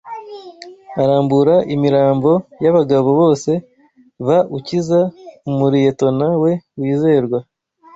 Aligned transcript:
Arambura 1.03 1.55
imirambo 1.75 2.31
y'abagabo 2.63 3.09
bose 3.21 3.51
ba 4.25 4.37
ukiza 4.57 4.99
umuliyetona 5.49 6.27
we 6.43 6.51
wizerwa 6.79 7.39